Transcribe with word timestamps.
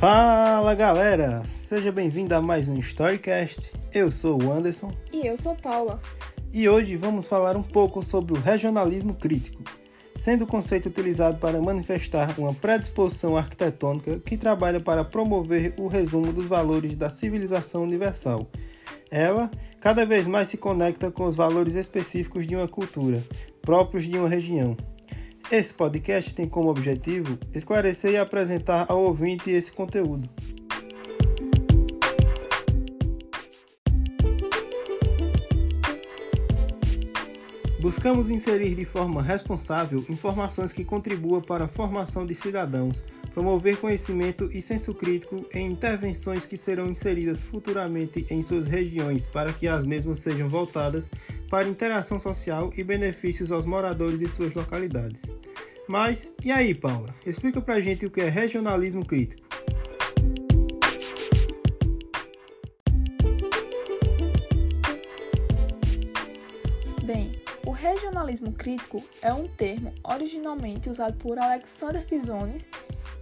Fala 0.00 0.74
galera, 0.74 1.42
seja 1.44 1.92
bem-vindo 1.92 2.34
a 2.34 2.40
mais 2.40 2.66
um 2.68 2.78
Storycast. 2.78 3.70
Eu 3.92 4.10
sou 4.10 4.42
o 4.42 4.50
Anderson 4.50 4.90
E 5.12 5.26
eu 5.26 5.36
sou 5.36 5.54
Paula. 5.54 6.00
e 6.54 6.66
hoje 6.66 6.96
vamos 6.96 7.26
falar 7.26 7.54
um 7.54 7.62
pouco 7.62 8.02
sobre 8.02 8.32
o 8.32 8.40
regionalismo 8.40 9.12
crítico, 9.12 9.62
sendo 10.16 10.44
o 10.44 10.46
conceito 10.46 10.88
utilizado 10.88 11.36
para 11.36 11.60
manifestar 11.60 12.34
uma 12.38 12.54
predisposição 12.54 13.36
arquitetônica 13.36 14.18
que 14.20 14.38
trabalha 14.38 14.80
para 14.80 15.04
promover 15.04 15.74
o 15.76 15.86
resumo 15.86 16.32
dos 16.32 16.46
valores 16.46 16.96
da 16.96 17.10
civilização 17.10 17.82
universal. 17.82 18.46
Ela 19.10 19.50
cada 19.82 20.06
vez 20.06 20.26
mais 20.26 20.48
se 20.48 20.56
conecta 20.56 21.10
com 21.10 21.24
os 21.26 21.36
valores 21.36 21.74
específicos 21.74 22.46
de 22.46 22.56
uma 22.56 22.66
cultura, 22.66 23.22
próprios 23.60 24.04
de 24.04 24.16
uma 24.16 24.30
região. 24.30 24.74
Esse 25.50 25.74
podcast 25.74 26.32
tem 26.32 26.48
como 26.48 26.70
objetivo 26.70 27.36
esclarecer 27.52 28.12
e 28.12 28.16
apresentar 28.16 28.86
ao 28.88 29.02
ouvinte 29.02 29.50
esse 29.50 29.72
conteúdo. 29.72 30.30
Buscamos 37.80 38.28
inserir 38.28 38.74
de 38.74 38.84
forma 38.84 39.22
responsável 39.22 40.04
informações 40.10 40.70
que 40.70 40.84
contribuam 40.84 41.40
para 41.40 41.64
a 41.64 41.68
formação 41.68 42.26
de 42.26 42.34
cidadãos, 42.34 43.02
promover 43.32 43.78
conhecimento 43.78 44.50
e 44.52 44.60
senso 44.60 44.92
crítico 44.92 45.46
em 45.50 45.72
intervenções 45.72 46.44
que 46.44 46.58
serão 46.58 46.88
inseridas 46.88 47.42
futuramente 47.42 48.26
em 48.28 48.42
suas 48.42 48.66
regiões 48.66 49.26
para 49.26 49.50
que 49.54 49.66
as 49.66 49.86
mesmas 49.86 50.18
sejam 50.18 50.46
voltadas 50.46 51.10
para 51.48 51.66
interação 51.66 52.18
social 52.18 52.70
e 52.76 52.84
benefícios 52.84 53.50
aos 53.50 53.64
moradores 53.64 54.18
de 54.18 54.28
suas 54.28 54.52
localidades. 54.52 55.32
Mas, 55.88 56.30
e 56.44 56.52
aí, 56.52 56.74
Paula? 56.74 57.14
Explica 57.24 57.62
pra 57.62 57.80
gente 57.80 58.04
o 58.04 58.10
que 58.10 58.20
é 58.20 58.28
regionalismo 58.28 59.06
crítico. 59.06 59.48
Bem, 67.02 67.32
o 67.66 67.70
regionalismo 67.70 68.52
crítico 68.52 69.02
é 69.20 69.32
um 69.32 69.46
termo 69.46 69.92
originalmente 70.02 70.88
usado 70.88 71.16
por 71.18 71.38
Alexander 71.38 72.04
Tizones 72.04 72.66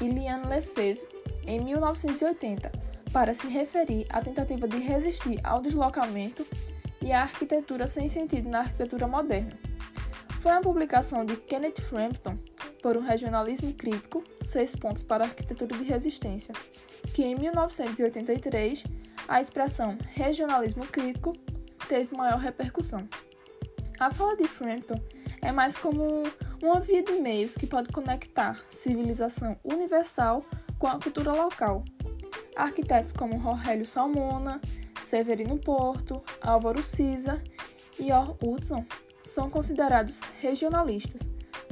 e 0.00 0.08
Liane 0.08 0.48
Lefebvre 0.48 1.06
em 1.46 1.60
1980 1.60 2.72
para 3.12 3.34
se 3.34 3.46
referir 3.46 4.06
à 4.08 4.22
tentativa 4.22 4.66
de 4.66 4.78
resistir 4.78 5.38
ao 5.44 5.60
deslocamento 5.60 6.46
e 7.00 7.12
à 7.12 7.22
arquitetura 7.22 7.86
sem 7.86 8.08
sentido 8.08 8.48
na 8.48 8.60
arquitetura 8.60 9.06
moderna. 9.06 9.52
Foi 10.40 10.50
uma 10.50 10.62
publicação 10.62 11.24
de 11.24 11.36
Kenneth 11.36 11.82
Frampton 11.82 12.38
por 12.82 12.96
um 12.96 13.00
regionalismo 13.00 13.72
crítico, 13.74 14.24
seis 14.42 14.74
pontos 14.74 15.02
para 15.02 15.24
a 15.24 15.28
arquitetura 15.28 15.76
de 15.76 15.84
resistência, 15.84 16.54
que 17.14 17.22
em 17.22 17.36
1983 17.36 18.84
a 19.28 19.40
expressão 19.40 19.96
regionalismo 20.14 20.86
crítico 20.86 21.32
teve 21.86 22.16
maior 22.16 22.38
repercussão. 22.38 23.06
A 24.02 24.10
fala 24.10 24.36
de 24.36 24.48
Frampton 24.48 25.00
é 25.40 25.52
mais 25.52 25.76
como 25.76 26.24
uma 26.60 26.80
via 26.80 27.04
de 27.04 27.12
meios 27.20 27.54
que 27.54 27.68
pode 27.68 27.92
conectar 27.92 28.60
civilização 28.68 29.56
universal 29.62 30.44
com 30.76 30.88
a 30.88 30.98
cultura 30.98 31.30
local. 31.32 31.84
Arquitetos 32.56 33.12
como 33.12 33.38
Rogério 33.38 33.86
Salmona, 33.86 34.60
Severino 35.04 35.56
Porto, 35.56 36.20
Álvaro 36.40 36.82
Siza 36.82 37.40
e 37.96 38.10
Or 38.10 38.36
Hudson 38.42 38.84
são 39.22 39.48
considerados 39.48 40.18
regionalistas, 40.40 41.22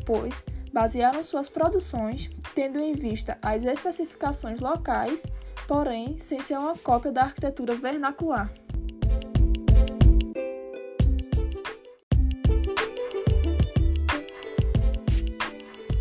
pois 0.07 0.45
basearam 0.73 1.25
suas 1.25 1.49
produções 1.49 2.31
tendo 2.55 2.79
em 2.79 2.93
vista 2.93 3.39
as 3.43 3.65
especificações 3.65 4.61
locais, 4.61 5.25
porém 5.67 6.17
sem 6.21 6.39
ser 6.39 6.59
uma 6.59 6.79
cópia 6.79 7.11
da 7.11 7.23
arquitetura 7.23 7.75
vernacular. 7.75 8.55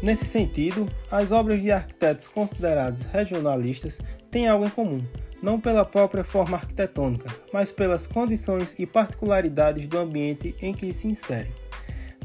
Nesse 0.02 0.26
sentido, 0.26 0.88
as 1.12 1.32
obras 1.32 1.62
de 1.62 1.72
arquitetos 1.72 2.28
considerados 2.28 3.04
regionalistas 3.04 4.00
têm 4.32 4.48
algo 4.48 4.66
em 4.66 4.70
comum, 4.70 5.04
não 5.42 5.60
pela 5.60 5.84
própria 5.84 6.24
forma 6.24 6.56
arquitetônica, 6.56 7.30
mas 7.52 7.72
pelas 7.72 8.08
condições 8.08 8.76
e 8.80 8.86
particularidades 8.86 9.88
do 9.88 9.98
ambiente 9.98 10.56
em 10.62 10.74
que 10.74 10.94
se 10.94 11.08
inserem. 11.08 11.52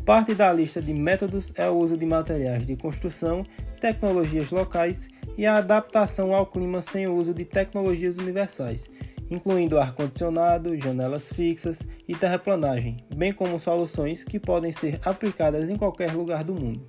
Parte 0.05 0.35
da 0.35 0.53
lista 0.53 0.81
de 0.81 0.93
métodos 0.93 1.51
é 1.57 1.69
o 1.69 1.77
uso 1.77 1.97
de 1.97 2.07
materiais 2.07 2.65
de 2.65 2.77
construção, 2.77 3.45
tecnologias 3.81 4.51
locais 4.51 5.09
e 5.37 5.45
a 5.45 5.57
adaptação 5.57 6.33
ao 6.33 6.47
clima 6.47 6.81
sem 6.81 7.07
o 7.09 7.15
uso 7.15 7.35
de 7.35 7.45
tecnologias 7.45 8.19
universais, 8.19 8.89
incluindo 9.31 9.81
ar-condicionado, 9.81 10.77
janelas 10.79 11.33
fixas 11.33 11.83
e 12.07 12.15
terraplanagem, 12.15 12.99
bem 13.17 13.33
como 13.33 13.59
soluções 13.59 14.23
que 14.23 14.39
podem 14.39 14.71
ser 14.71 15.01
aplicadas 15.05 15.69
em 15.69 15.77
qualquer 15.77 16.13
lugar 16.13 16.45
do 16.45 16.55
mundo. 16.55 16.87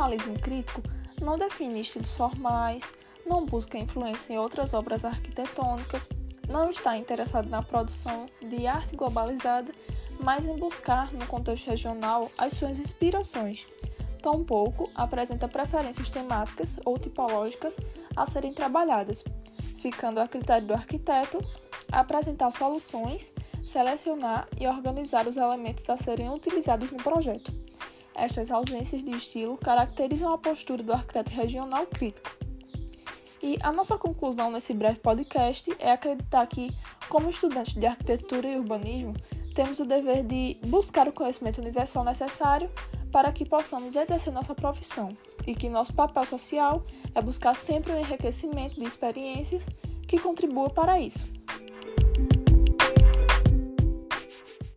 O 0.00 0.02
regionalismo 0.02 0.40
crítico 0.40 0.82
não 1.20 1.36
define 1.36 1.82
estilos 1.82 2.10
formais, 2.14 2.82
não 3.26 3.44
busca 3.44 3.76
influência 3.76 4.32
em 4.32 4.38
outras 4.38 4.72
obras 4.72 5.04
arquitetônicas, 5.04 6.08
não 6.48 6.70
está 6.70 6.96
interessado 6.96 7.50
na 7.50 7.62
produção 7.62 8.24
de 8.40 8.66
arte 8.66 8.96
globalizada, 8.96 9.70
mas 10.18 10.46
em 10.46 10.56
buscar, 10.56 11.12
no 11.12 11.26
contexto 11.26 11.66
regional, 11.66 12.30
as 12.38 12.54
suas 12.54 12.78
inspirações. 12.78 13.66
Tampouco 14.22 14.90
apresenta 14.94 15.46
preferências 15.46 16.08
temáticas 16.08 16.74
ou 16.86 16.96
tipológicas 16.98 17.76
a 18.16 18.24
serem 18.24 18.54
trabalhadas, 18.54 19.22
ficando 19.82 20.18
a 20.18 20.26
critério 20.26 20.68
do 20.68 20.72
arquiteto 20.72 21.36
apresentar 21.92 22.50
soluções, 22.52 23.30
selecionar 23.66 24.48
e 24.58 24.66
organizar 24.66 25.28
os 25.28 25.36
elementos 25.36 25.90
a 25.90 25.98
serem 25.98 26.30
utilizados 26.30 26.90
no 26.90 26.96
projeto. 26.96 27.52
Estas 28.14 28.50
ausências 28.50 29.02
de 29.02 29.10
estilo 29.10 29.56
caracterizam 29.56 30.32
a 30.32 30.38
postura 30.38 30.82
do 30.82 30.92
arquiteto 30.92 31.30
regional 31.30 31.86
crítico. 31.86 32.30
E 33.42 33.56
a 33.62 33.72
nossa 33.72 33.96
conclusão 33.96 34.50
nesse 34.50 34.74
breve 34.74 35.00
podcast 35.00 35.74
é 35.78 35.92
acreditar 35.92 36.46
que, 36.46 36.70
como 37.08 37.30
estudantes 37.30 37.74
de 37.74 37.86
arquitetura 37.86 38.46
e 38.48 38.58
urbanismo, 38.58 39.14
temos 39.54 39.80
o 39.80 39.84
dever 39.84 40.24
de 40.24 40.58
buscar 40.66 41.08
o 41.08 41.12
conhecimento 41.12 41.60
universal 41.60 42.04
necessário 42.04 42.70
para 43.10 43.32
que 43.32 43.44
possamos 43.44 43.96
exercer 43.96 44.32
nossa 44.32 44.54
profissão 44.54 45.16
e 45.46 45.54
que 45.54 45.68
nosso 45.68 45.92
papel 45.94 46.24
social 46.26 46.84
é 47.14 47.22
buscar 47.22 47.54
sempre 47.56 47.92
o 47.92 47.98
enriquecimento 47.98 48.78
de 48.78 48.86
experiências 48.86 49.64
que 50.06 50.18
contribuam 50.18 50.68
para 50.68 51.00
isso. 51.00 51.39